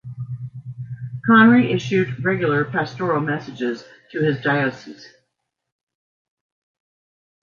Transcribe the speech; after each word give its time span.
Conry 1.29 1.71
issued 1.75 2.25
regular 2.25 2.65
pastoral 2.65 3.19
messages 3.21 3.85
to 4.11 4.19
his 4.23 4.41
diocese. 4.41 5.07